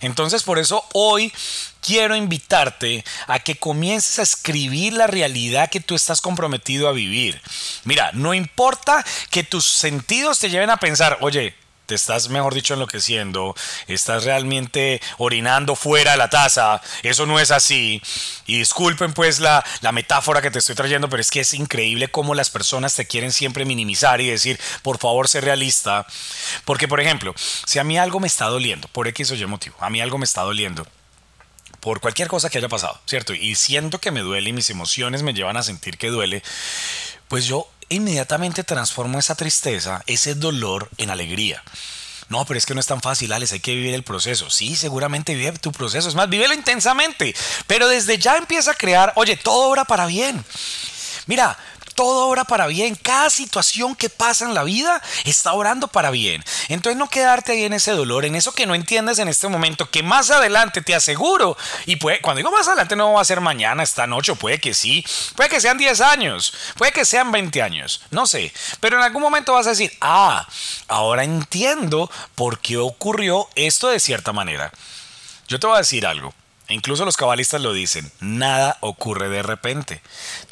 Entonces, 0.00 0.42
por 0.42 0.58
eso 0.58 0.84
hoy 0.92 1.32
quiero 1.80 2.14
invitarte 2.14 3.04
a 3.26 3.38
que 3.40 3.56
comiences 3.56 4.18
a 4.18 4.22
escribir 4.22 4.92
la 4.92 5.06
realidad 5.06 5.70
que 5.70 5.80
tú 5.80 5.94
estás 5.94 6.20
comprometido 6.20 6.88
a 6.88 6.92
vivir. 6.92 7.40
Mira, 7.84 8.10
no 8.12 8.34
importa 8.34 9.04
que 9.30 9.42
tus 9.42 9.64
sentidos 9.64 10.38
te 10.38 10.50
lleven 10.50 10.70
a 10.70 10.78
pensar, 10.78 11.18
oye, 11.20 11.54
te 11.86 11.94
estás, 11.94 12.28
mejor 12.28 12.54
dicho, 12.54 12.74
enloqueciendo, 12.74 13.54
estás 13.86 14.24
realmente 14.24 15.00
orinando 15.18 15.76
fuera 15.76 16.12
de 16.12 16.16
la 16.16 16.28
taza, 16.28 16.82
eso 17.02 17.26
no 17.26 17.40
es 17.40 17.50
así. 17.50 18.02
Y 18.46 18.58
disculpen 18.58 19.12
pues 19.12 19.40
la, 19.40 19.64
la, 19.80 19.92
metáfora 19.92 20.42
que 20.42 20.50
te 20.50 20.58
estoy 20.58 20.74
trayendo, 20.74 21.08
pero 21.08 21.20
es 21.20 21.30
que 21.30 21.40
es 21.40 21.54
increíble 21.54 22.08
cómo 22.08 22.34
las 22.34 22.50
personas 22.50 22.94
te 22.94 23.06
quieren 23.06 23.32
siempre 23.32 23.64
minimizar 23.64 24.20
y 24.20 24.28
decir, 24.28 24.60
por 24.82 24.98
favor, 24.98 25.28
sé 25.28 25.40
realista. 25.40 26.06
Porque, 26.64 26.88
por 26.88 27.00
ejemplo, 27.00 27.34
si 27.64 27.78
a 27.78 27.84
mí 27.84 27.98
algo 27.98 28.20
me 28.20 28.26
está 28.26 28.46
doliendo, 28.46 28.88
por 28.88 29.08
X 29.08 29.30
o 29.30 29.34
Y 29.34 29.46
motivo, 29.46 29.76
a 29.80 29.90
mí 29.90 30.00
algo 30.00 30.18
me 30.18 30.24
está 30.24 30.42
doliendo, 30.42 30.86
por 31.80 32.00
cualquier 32.00 32.28
cosa 32.28 32.50
que 32.50 32.58
haya 32.58 32.68
pasado, 32.68 33.00
¿cierto? 33.06 33.32
Y 33.32 33.54
siento 33.54 34.00
que 34.00 34.10
me 34.10 34.20
duele 34.20 34.50
y 34.50 34.52
mis 34.52 34.70
emociones 34.70 35.22
me 35.22 35.34
llevan 35.34 35.56
a 35.56 35.62
sentir 35.62 35.98
que 35.98 36.08
duele, 36.08 36.42
pues 37.28 37.46
yo 37.46 37.68
inmediatamente 37.88 38.64
transformo 38.64 39.18
esa 39.18 39.34
tristeza, 39.34 40.02
ese 40.06 40.34
dolor 40.34 40.88
en 40.98 41.10
alegría. 41.10 41.62
No, 42.28 42.44
pero 42.44 42.58
es 42.58 42.66
que 42.66 42.74
no 42.74 42.80
es 42.80 42.86
tan 42.86 43.00
fácil, 43.00 43.32
Alex, 43.32 43.52
hay 43.52 43.60
que 43.60 43.74
vivir 43.74 43.94
el 43.94 44.02
proceso. 44.02 44.50
Sí, 44.50 44.74
seguramente 44.74 45.34
vive 45.34 45.52
tu 45.58 45.70
proceso. 45.70 46.08
Es 46.08 46.16
más, 46.16 46.28
vívelo 46.28 46.54
intensamente. 46.54 47.34
Pero 47.68 47.86
desde 47.88 48.18
ya 48.18 48.36
empieza 48.36 48.72
a 48.72 48.74
crear, 48.74 49.12
oye, 49.14 49.36
todo 49.36 49.70
obra 49.70 49.84
para 49.84 50.06
bien. 50.06 50.44
Mira, 51.26 51.56
todo 51.96 52.28
obra 52.28 52.44
para 52.44 52.68
bien. 52.68 52.94
Cada 52.94 53.30
situación 53.30 53.96
que 53.96 54.08
pasa 54.08 54.44
en 54.44 54.54
la 54.54 54.62
vida 54.62 55.02
está 55.24 55.52
orando 55.54 55.88
para 55.88 56.10
bien. 56.10 56.44
Entonces 56.68 56.96
no 56.96 57.08
quedarte 57.08 57.52
ahí 57.52 57.64
en 57.64 57.72
ese 57.72 57.92
dolor, 57.92 58.24
en 58.24 58.36
eso 58.36 58.52
que 58.52 58.66
no 58.66 58.76
entiendes 58.76 59.18
en 59.18 59.26
este 59.26 59.48
momento, 59.48 59.90
que 59.90 60.04
más 60.04 60.30
adelante 60.30 60.82
te 60.82 60.94
aseguro, 60.94 61.56
y 61.86 61.96
puede, 61.96 62.20
cuando 62.20 62.38
digo 62.38 62.52
más 62.52 62.68
adelante 62.68 62.94
no 62.94 63.14
va 63.14 63.22
a 63.22 63.24
ser 63.24 63.40
mañana, 63.40 63.82
esta 63.82 64.06
noche, 64.06 64.36
puede 64.36 64.60
que 64.60 64.74
sí, 64.74 65.04
puede 65.34 65.48
que 65.48 65.60
sean 65.60 65.78
10 65.78 66.00
años, 66.02 66.52
puede 66.76 66.92
que 66.92 67.04
sean 67.04 67.32
20 67.32 67.62
años, 67.62 68.02
no 68.10 68.26
sé, 68.26 68.52
pero 68.80 68.98
en 68.98 69.02
algún 69.02 69.22
momento 69.22 69.54
vas 69.54 69.66
a 69.66 69.70
decir, 69.70 69.92
ah, 70.00 70.46
ahora 70.88 71.24
entiendo 71.24 72.10
por 72.34 72.60
qué 72.60 72.76
ocurrió 72.76 73.48
esto 73.54 73.88
de 73.88 74.00
cierta 74.00 74.32
manera. 74.32 74.70
Yo 75.48 75.58
te 75.58 75.66
voy 75.66 75.76
a 75.76 75.78
decir 75.78 76.06
algo. 76.06 76.34
Incluso 76.68 77.04
los 77.04 77.16
cabalistas 77.16 77.60
lo 77.60 77.72
dicen, 77.72 78.10
nada 78.18 78.76
ocurre 78.80 79.28
de 79.28 79.44
repente 79.44 80.02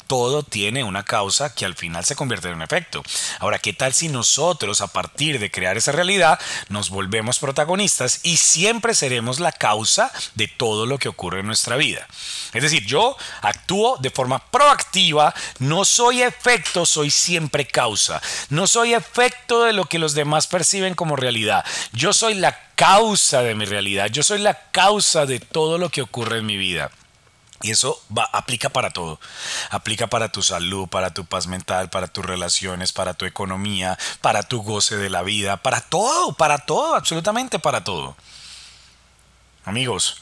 todo 0.07 0.43
tiene 0.43 0.83
una 0.83 1.03
causa 1.03 1.53
que 1.53 1.65
al 1.65 1.75
final 1.75 2.05
se 2.05 2.15
convierte 2.15 2.47
en 2.47 2.55
un 2.55 2.61
efecto. 2.61 3.03
Ahora, 3.39 3.59
¿qué 3.59 3.73
tal 3.73 3.93
si 3.93 4.07
nosotros, 4.07 4.81
a 4.81 4.87
partir 4.87 5.39
de 5.39 5.51
crear 5.51 5.77
esa 5.77 5.91
realidad, 5.91 6.39
nos 6.69 6.89
volvemos 6.89 7.39
protagonistas 7.39 8.19
y 8.23 8.37
siempre 8.37 8.93
seremos 8.93 9.39
la 9.39 9.51
causa 9.51 10.11
de 10.35 10.47
todo 10.47 10.85
lo 10.85 10.97
que 10.97 11.09
ocurre 11.09 11.39
en 11.39 11.47
nuestra 11.47 11.75
vida? 11.75 12.07
Es 12.53 12.63
decir, 12.63 12.85
yo 12.85 13.17
actúo 13.41 13.97
de 13.99 14.09
forma 14.09 14.39
proactiva, 14.51 15.33
no 15.59 15.85
soy 15.85 16.21
efecto, 16.21 16.85
soy 16.85 17.09
siempre 17.09 17.65
causa. 17.65 18.21
No 18.49 18.67
soy 18.67 18.93
efecto 18.93 19.63
de 19.63 19.73
lo 19.73 19.85
que 19.85 19.99
los 19.99 20.13
demás 20.13 20.47
perciben 20.47 20.93
como 20.93 21.15
realidad. 21.15 21.65
Yo 21.91 22.13
soy 22.13 22.35
la 22.35 22.57
causa 22.75 23.41
de 23.41 23.55
mi 23.55 23.65
realidad. 23.65 24.07
Yo 24.07 24.23
soy 24.23 24.39
la 24.39 24.69
causa 24.71 25.25
de 25.25 25.39
todo 25.39 25.77
lo 25.77 25.89
que 25.89 26.01
ocurre 26.01 26.39
en 26.39 26.45
mi 26.45 26.57
vida. 26.57 26.91
Y 27.61 27.71
eso 27.71 28.01
va, 28.15 28.29
aplica 28.33 28.69
para 28.69 28.91
todo. 28.91 29.19
Aplica 29.69 30.07
para 30.07 30.31
tu 30.31 30.41
salud, 30.41 30.87
para 30.87 31.13
tu 31.13 31.25
paz 31.25 31.47
mental, 31.47 31.89
para 31.89 32.07
tus 32.07 32.25
relaciones, 32.25 32.91
para 32.91 33.13
tu 33.13 33.25
economía, 33.25 33.97
para 34.21 34.43
tu 34.43 34.61
goce 34.61 34.97
de 34.97 35.09
la 35.09 35.23
vida, 35.23 35.57
para 35.57 35.81
todo, 35.81 36.33
para 36.33 36.59
todo, 36.59 36.95
absolutamente 36.95 37.59
para 37.59 37.83
todo. 37.83 38.15
Amigos, 39.63 40.21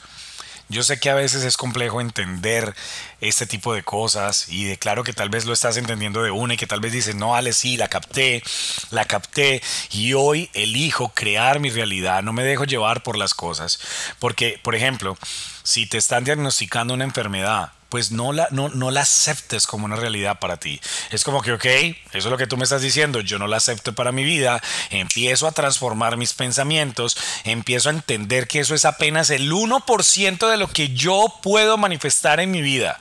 yo 0.69 0.81
sé 0.83 0.99
que 0.99 1.09
a 1.09 1.15
veces 1.15 1.43
es 1.43 1.57
complejo 1.57 2.01
entender 2.01 2.73
este 3.19 3.45
tipo 3.45 3.73
de 3.73 3.83
cosas 3.83 4.47
y 4.49 4.63
de 4.63 4.79
claro 4.79 5.03
que 5.03 5.13
tal 5.13 5.29
vez 5.29 5.45
lo 5.45 5.53
estás 5.53 5.77
entendiendo 5.77 6.23
de 6.23 6.31
una 6.31 6.53
y 6.53 6.57
que 6.57 6.67
tal 6.67 6.79
vez 6.79 6.93
dices, 6.93 7.15
no, 7.15 7.35
Ale, 7.35 7.53
sí, 7.53 7.77
la 7.77 7.89
capté, 7.89 8.41
la 8.89 9.05
capté 9.05 9.61
y 9.91 10.13
hoy 10.13 10.49
elijo 10.53 11.09
crear 11.09 11.59
mi 11.59 11.69
realidad, 11.69 12.23
no 12.23 12.33
me 12.33 12.43
dejo 12.43 12.63
llevar 12.63 13.03
por 13.03 13.17
las 13.17 13.33
cosas. 13.33 13.79
Porque, 14.19 14.59
por 14.63 14.73
ejemplo, 14.73 15.17
si 15.63 15.85
te 15.85 15.97
están 15.97 16.23
diagnosticando 16.23 16.93
una 16.93 17.05
enfermedad, 17.05 17.71
pues 17.89 18.11
no 18.11 18.33
la, 18.33 18.47
no, 18.49 18.69
no 18.69 18.89
la 18.89 19.01
aceptes 19.01 19.67
como 19.67 19.85
una 19.85 19.95
realidad 19.95 20.39
para 20.39 20.57
ti. 20.57 20.81
Es 21.11 21.23
como 21.23 21.43
que, 21.43 21.53
ok, 21.53 21.65
eso 21.65 21.95
es 22.11 22.25
lo 22.25 22.39
que 22.39 22.47
tú 22.47 22.57
me 22.57 22.63
estás 22.63 22.81
diciendo, 22.81 23.19
yo 23.21 23.37
no 23.37 23.45
la 23.45 23.57
acepto 23.57 23.93
para 23.93 24.11
mi 24.11 24.23
vida, 24.23 24.63
empiezo 24.89 25.45
a 25.45 25.51
transformar 25.51 26.17
mis 26.17 26.33
pensamientos, 26.33 27.15
empiezo 27.43 27.89
a 27.89 27.93
entender 27.93 28.47
que 28.47 28.61
eso 28.61 28.73
es 28.73 28.85
apenas 28.85 29.29
el 29.29 29.51
1% 29.51 30.49
de 30.49 30.57
lo 30.57 30.67
que 30.69 30.89
yo 30.89 31.39
puedo 31.43 31.77
manifestar 31.77 32.39
en 32.39 32.49
mi 32.49 32.63
vida. 32.63 32.99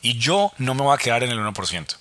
Y 0.00 0.16
yo 0.16 0.52
no 0.58 0.74
me 0.74 0.82
voy 0.82 0.94
a 0.94 0.98
quedar 0.98 1.24
en 1.24 1.30
el 1.30 1.40
1%. 1.40 1.96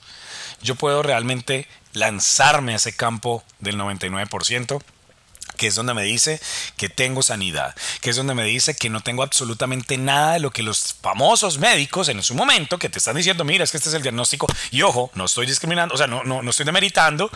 Yo 0.62 0.76
puedo 0.76 1.02
realmente 1.02 1.68
lanzarme 1.94 2.74
a 2.74 2.76
ese 2.76 2.96
campo 2.96 3.44
del 3.60 3.76
99% 3.76 4.82
que 5.60 5.68
es 5.68 5.76
donde 5.76 5.94
me 5.94 6.04
dice 6.04 6.40
que 6.78 6.88
tengo 6.88 7.22
sanidad, 7.22 7.76
que 8.00 8.10
es 8.10 8.16
donde 8.16 8.34
me 8.34 8.46
dice 8.46 8.76
que 8.76 8.90
no 8.90 9.02
tengo 9.02 9.24
absolutamente 9.24 9.98
nada 9.98 10.34
de 10.34 10.40
lo 10.40 10.52
que 10.52 10.64
los 10.64 10.96
famosos 11.02 11.60
médicos 11.60 12.08
en 12.08 12.24
su 12.24 12.34
momento 12.34 12.80
que 12.80 12.88
te 12.88 12.98
están 12.98 13.18
diciendo, 13.18 13.44
mira, 13.44 13.66
es 13.66 13.72
que 13.72 13.78
este 13.78 13.90
es 13.90 13.96
el 13.96 14.02
diagnóstico, 14.02 14.48
y 14.72 14.82
ojo, 14.84 15.12
no 15.16 15.26
estoy 15.26 15.46
discriminando, 15.46 15.94
o 15.94 15.98
sea, 15.98 16.08
no, 16.08 16.24
no, 16.24 16.42
no 16.42 16.50
estoy 16.50 16.66
demeritando, 16.66 17.30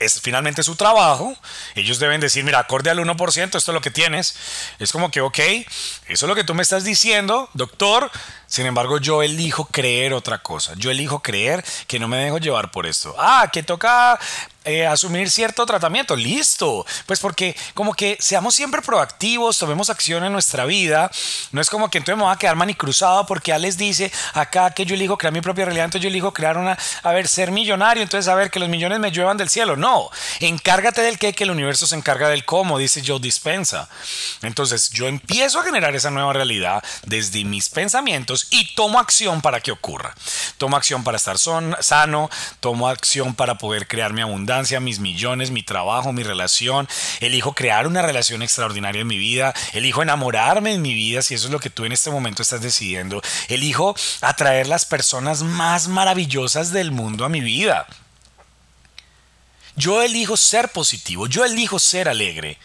es 0.00 0.20
finalmente 0.20 0.62
su 0.62 0.76
trabajo. 0.76 1.36
Ellos 1.74 1.98
deben 1.98 2.20
decir, 2.20 2.44
mira, 2.44 2.58
acorde 2.58 2.90
al 2.90 2.98
1%, 2.98 3.44
esto 3.44 3.58
es 3.58 3.68
lo 3.68 3.80
que 3.80 3.90
tienes. 3.90 4.34
Es 4.78 4.92
como 4.92 5.10
que, 5.10 5.20
ok, 5.20 5.38
eso 5.38 6.26
es 6.26 6.28
lo 6.28 6.34
que 6.34 6.44
tú 6.44 6.54
me 6.54 6.62
estás 6.62 6.84
diciendo, 6.84 7.50
doctor. 7.54 8.10
Sin 8.46 8.66
embargo, 8.66 8.98
yo 8.98 9.22
elijo 9.22 9.66
creer 9.66 10.14
otra 10.14 10.38
cosa. 10.38 10.74
Yo 10.76 10.90
elijo 10.90 11.22
creer 11.22 11.64
que 11.86 11.98
no 11.98 12.08
me 12.08 12.18
dejo 12.18 12.38
llevar 12.38 12.70
por 12.70 12.86
esto. 12.86 13.14
Ah, 13.18 13.50
que 13.52 13.62
toca 13.62 14.18
eh, 14.64 14.86
asumir 14.86 15.30
cierto 15.30 15.66
tratamiento. 15.66 16.16
Listo. 16.16 16.86
Pues 17.06 17.20
porque 17.20 17.54
como 17.74 17.92
que 17.92 18.16
seamos 18.18 18.54
siempre 18.54 18.80
proactivos, 18.80 19.58
tomemos 19.58 19.90
acción 19.90 20.24
en 20.24 20.32
nuestra 20.32 20.64
vida. 20.64 21.10
No 21.52 21.60
es 21.60 21.68
como 21.68 21.90
que 21.90 21.98
entonces 21.98 22.16
me 22.16 22.24
voy 22.24 22.32
a 22.32 22.38
quedar 22.38 22.56
manicruzado 22.56 23.26
porque 23.26 23.50
ya 23.50 23.58
les 23.58 23.76
dice 23.76 24.10
acá 24.32 24.70
que 24.70 24.86
yo 24.86 24.94
elijo 24.94 25.18
crear 25.18 25.34
mi 25.34 25.42
propia 25.42 25.66
realidad, 25.66 25.84
entonces 25.86 26.02
yo 26.02 26.08
elijo 26.08 26.32
crear 26.32 26.56
una, 26.56 26.78
a 27.02 27.12
ver, 27.12 27.28
ser 27.28 27.50
millonario, 27.50 28.02
entonces 28.02 28.28
a 28.28 28.34
ver, 28.34 28.50
que 28.50 28.58
los 28.58 28.68
millones 28.68 29.00
me 29.00 29.10
lluevan 29.10 29.36
del 29.36 29.50
cielo. 29.50 29.76
No, 29.76 30.08
encárgate 30.40 31.02
del 31.02 31.18
qué, 31.18 31.34
que 31.34 31.44
el 31.44 31.50
universo 31.50 31.86
se 31.86 31.96
encarga 31.96 32.28
del 32.28 32.44
cómo, 32.44 32.78
dice 32.78 33.02
Joe 33.06 33.20
Dispensa. 33.20 33.88
Entonces 34.42 34.90
yo 34.90 35.08
empiezo 35.08 35.60
a 35.60 35.64
generar 35.64 35.94
esa 35.94 36.10
nueva 36.10 36.32
realidad 36.32 36.82
desde 37.04 37.44
mis 37.44 37.68
pensamientos 37.68 38.48
y 38.50 38.74
tomo 38.74 38.98
acción 38.98 39.42
para 39.42 39.60
que 39.60 39.72
ocurra. 39.72 40.14
Tomo 40.56 40.76
acción 40.76 41.04
para 41.04 41.18
estar 41.18 41.38
son, 41.38 41.76
sano, 41.80 42.30
tomo 42.60 42.88
acción 42.88 43.34
para 43.34 43.58
poder 43.58 43.86
crear 43.86 44.12
mi 44.12 44.22
abundancia 44.22 44.53
mis 44.80 44.98
millones, 44.98 45.50
mi 45.50 45.62
trabajo, 45.62 46.12
mi 46.12 46.22
relación. 46.22 46.88
Elijo 47.20 47.54
crear 47.54 47.86
una 47.86 48.02
relación 48.02 48.42
extraordinaria 48.42 49.02
en 49.02 49.06
mi 49.06 49.18
vida. 49.18 49.54
Elijo 49.72 50.02
enamorarme 50.02 50.72
en 50.72 50.82
mi 50.82 50.94
vida 50.94 51.22
si 51.22 51.34
eso 51.34 51.46
es 51.46 51.52
lo 51.52 51.60
que 51.60 51.70
tú 51.70 51.84
en 51.84 51.92
este 51.92 52.10
momento 52.10 52.42
estás 52.42 52.60
decidiendo. 52.60 53.22
Elijo 53.48 53.94
atraer 54.20 54.66
las 54.66 54.84
personas 54.84 55.42
más 55.42 55.88
maravillosas 55.88 56.70
del 56.72 56.90
mundo 56.90 57.24
a 57.24 57.28
mi 57.28 57.40
vida. 57.40 57.86
Yo 59.76 60.02
elijo 60.02 60.36
ser 60.36 60.68
positivo, 60.68 61.26
yo 61.26 61.44
elijo 61.44 61.78
ser 61.78 62.08
alegre. 62.08 62.58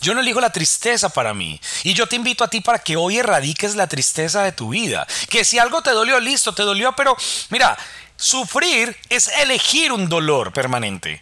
Yo 0.00 0.14
no 0.14 0.20
elijo 0.20 0.40
la 0.40 0.50
tristeza 0.50 1.08
para 1.08 1.34
mí. 1.34 1.60
Y 1.84 1.94
yo 1.94 2.06
te 2.06 2.16
invito 2.16 2.44
a 2.44 2.48
ti 2.48 2.60
para 2.60 2.80
que 2.80 2.96
hoy 2.96 3.18
erradiques 3.18 3.74
la 3.74 3.86
tristeza 3.86 4.42
de 4.42 4.52
tu 4.52 4.70
vida. 4.70 5.06
Que 5.28 5.44
si 5.44 5.58
algo 5.58 5.82
te 5.82 5.90
dolió, 5.90 6.18
listo, 6.20 6.52
te 6.52 6.62
dolió, 6.62 6.92
pero 6.92 7.16
mira, 7.50 7.76
Sufrir 8.22 8.96
es 9.08 9.26
elegir 9.42 9.90
un 9.90 10.08
dolor 10.08 10.52
permanente. 10.52 11.20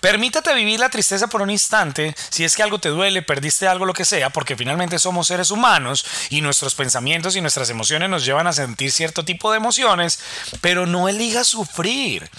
Permítate 0.00 0.54
vivir 0.54 0.80
la 0.80 0.88
tristeza 0.88 1.26
por 1.26 1.42
un 1.42 1.50
instante, 1.50 2.14
si 2.30 2.44
es 2.44 2.56
que 2.56 2.62
algo 2.62 2.78
te 2.78 2.88
duele, 2.88 3.20
perdiste 3.20 3.68
algo, 3.68 3.84
lo 3.84 3.92
que 3.92 4.06
sea, 4.06 4.30
porque 4.30 4.56
finalmente 4.56 4.98
somos 4.98 5.26
seres 5.26 5.50
humanos 5.50 6.06
y 6.30 6.40
nuestros 6.40 6.74
pensamientos 6.74 7.36
y 7.36 7.42
nuestras 7.42 7.68
emociones 7.68 8.08
nos 8.08 8.24
llevan 8.24 8.46
a 8.46 8.54
sentir 8.54 8.90
cierto 8.90 9.22
tipo 9.22 9.50
de 9.50 9.58
emociones, 9.58 10.18
pero 10.62 10.86
no 10.86 11.10
elijas 11.10 11.46
sufrir. 11.46 12.30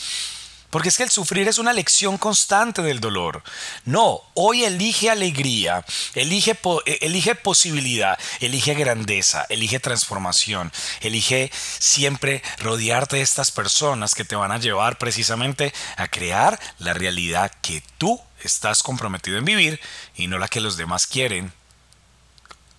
Porque 0.71 0.89
es 0.89 0.97
que 0.97 1.03
el 1.03 1.11
sufrir 1.11 1.47
es 1.47 1.59
una 1.59 1.73
lección 1.73 2.17
constante 2.17 2.81
del 2.81 2.99
dolor. 2.99 3.43
No, 3.85 4.21
hoy 4.33 4.63
elige 4.63 5.09
alegría, 5.09 5.85
elige, 6.15 6.57
eh, 6.85 6.97
elige 7.01 7.35
posibilidad, 7.35 8.17
elige 8.39 8.73
grandeza, 8.73 9.45
elige 9.49 9.79
transformación, 9.79 10.71
elige 11.01 11.51
siempre 11.53 12.41
rodearte 12.57 13.17
de 13.17 13.21
estas 13.21 13.51
personas 13.51 14.15
que 14.15 14.25
te 14.25 14.35
van 14.35 14.51
a 14.51 14.59
llevar 14.59 14.97
precisamente 14.97 15.73
a 15.97 16.07
crear 16.07 16.59
la 16.79 16.93
realidad 16.93 17.51
que 17.61 17.83
tú 17.97 18.19
estás 18.41 18.81
comprometido 18.81 19.37
en 19.37 19.45
vivir 19.45 19.79
y 20.15 20.27
no 20.27 20.39
la 20.39 20.47
que 20.47 20.61
los 20.61 20.77
demás 20.77 21.05
quieren 21.05 21.53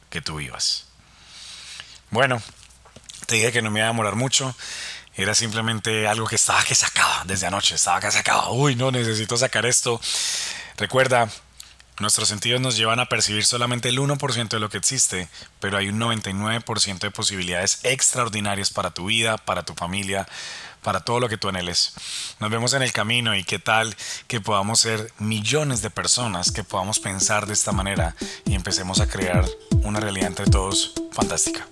que 0.08 0.22
tú 0.22 0.36
vivas. 0.36 0.86
Bueno, 2.10 2.42
te 3.26 3.36
dije 3.36 3.52
que 3.52 3.62
no 3.62 3.70
me 3.70 3.80
iba 3.80 3.86
a 3.86 3.92
demorar 3.92 4.14
mucho. 4.14 4.54
Era 5.14 5.34
simplemente 5.34 6.08
algo 6.08 6.26
que 6.26 6.36
estaba 6.36 6.62
que 6.64 6.74
sacaba 6.74 7.22
desde 7.26 7.46
anoche, 7.46 7.74
estaba 7.74 8.00
que 8.00 8.10
sacaba. 8.10 8.50
Uy, 8.50 8.76
no 8.76 8.90
necesito 8.90 9.36
sacar 9.36 9.66
esto. 9.66 10.00
Recuerda, 10.76 11.28
Nuestros 12.00 12.28
sentidos 12.28 12.60
nos 12.60 12.76
llevan 12.76 13.00
a 13.00 13.06
percibir 13.06 13.44
solamente 13.44 13.90
el 13.90 13.98
1% 13.98 14.48
de 14.48 14.58
lo 14.58 14.70
que 14.70 14.78
existe, 14.78 15.28
pero 15.60 15.76
hay 15.76 15.88
un 15.88 16.00
99% 16.00 16.98
de 16.98 17.10
posibilidades 17.10 17.80
extraordinarias 17.84 18.70
para 18.70 18.90
tu 18.90 19.06
vida, 19.06 19.36
para 19.36 19.62
tu 19.62 19.74
familia, 19.74 20.26
para 20.82 21.00
todo 21.00 21.20
lo 21.20 21.28
que 21.28 21.36
tú 21.36 21.48
anheles. 21.48 21.92
Nos 22.40 22.50
vemos 22.50 22.72
en 22.72 22.82
el 22.82 22.92
camino 22.92 23.36
y 23.36 23.44
qué 23.44 23.58
tal 23.58 23.94
que 24.26 24.40
podamos 24.40 24.80
ser 24.80 25.12
millones 25.18 25.82
de 25.82 25.90
personas 25.90 26.50
que 26.50 26.64
podamos 26.64 26.98
pensar 26.98 27.46
de 27.46 27.52
esta 27.52 27.72
manera 27.72 28.16
y 28.46 28.54
empecemos 28.54 29.00
a 29.00 29.06
crear 29.06 29.44
una 29.84 30.00
realidad 30.00 30.28
entre 30.28 30.46
todos 30.46 30.94
fantástica. 31.12 31.66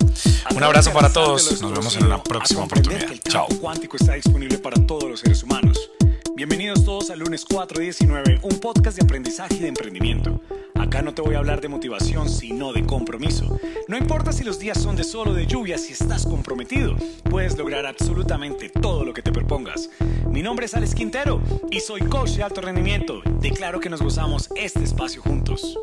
Un 0.55 0.63
abrazo 0.63 0.91
para 0.91 1.11
todos, 1.11 1.61
nos 1.61 1.71
vemos 1.71 1.95
en 1.97 2.05
una 2.05 2.21
próxima 2.21 2.63
oportunidad. 2.63 3.07
Chao. 3.27 3.47
cuántico 3.59 3.97
está 3.97 4.13
disponible 4.13 4.57
para 4.57 4.85
todos 4.85 5.09
los 5.09 5.19
seres 5.19 5.43
humanos. 5.43 5.91
Bienvenidos 6.35 6.83
todos 6.85 7.09
al 7.11 7.19
lunes 7.19 7.45
419, 7.45 8.39
un 8.43 8.59
podcast 8.59 8.97
de 8.97 9.03
aprendizaje 9.03 9.55
y 9.55 9.59
de 9.59 9.67
emprendimiento. 9.67 10.41
Acá 10.75 11.01
no 11.01 11.13
te 11.13 11.21
voy 11.21 11.35
a 11.35 11.37
hablar 11.37 11.61
de 11.61 11.67
motivación, 11.67 12.29
sino 12.29 12.73
de 12.73 12.85
compromiso. 12.85 13.59
No 13.87 13.97
importa 13.97 14.31
si 14.31 14.43
los 14.43 14.57
días 14.57 14.81
son 14.81 14.95
de 14.95 15.03
sol 15.03 15.27
o 15.27 15.33
de 15.33 15.45
lluvia, 15.45 15.77
si 15.77 15.93
estás 15.93 16.25
comprometido, 16.25 16.95
puedes 17.29 17.57
lograr 17.57 17.85
absolutamente 17.85 18.69
todo 18.69 19.05
lo 19.05 19.13
que 19.13 19.21
te 19.21 19.31
propongas. 19.31 19.89
Mi 20.27 20.41
nombre 20.41 20.65
es 20.65 20.73
Alex 20.73 20.95
Quintero 20.95 21.41
y 21.69 21.79
soy 21.79 22.01
coach 22.01 22.31
de 22.31 22.43
alto 22.43 22.61
rendimiento. 22.61 23.21
Declaro 23.39 23.79
que 23.79 23.89
nos 23.89 24.01
gozamos 24.01 24.49
este 24.55 24.83
espacio 24.83 25.21
juntos. 25.21 25.77